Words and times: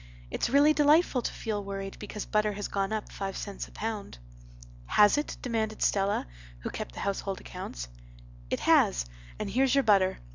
It's 0.31 0.49
really 0.49 0.73
delightful 0.73 1.21
to 1.21 1.31
feel 1.31 1.63
worried 1.63 1.99
because 1.99 2.25
butter 2.25 2.53
has 2.53 2.67
gone 2.67 2.91
up 2.91 3.11
five 3.11 3.37
cents 3.37 3.67
a 3.67 3.71
pound." 3.71 4.17
"Has 4.87 5.15
it?" 5.15 5.37
demanded 5.43 5.83
Stella, 5.83 6.25
who 6.61 6.71
kept 6.71 6.95
the 6.95 7.01
household 7.01 7.39
accounts. 7.39 7.87
"It 8.49 8.61
has—and 8.61 9.51
here's 9.51 9.75
your 9.75 9.83
butter. 9.83 10.17